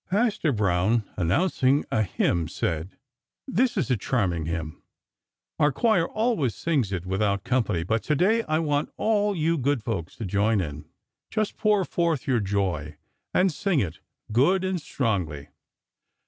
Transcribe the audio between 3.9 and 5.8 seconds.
a charming hymn. Our